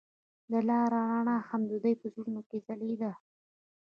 د 0.51 0.53
لاره 0.67 1.01
رڼا 1.15 1.37
هم 1.49 1.61
د 1.71 1.71
دوی 1.83 1.95
په 2.01 2.07
زړونو 2.13 2.41
کې 2.49 2.57
ځلېده. 2.67 3.11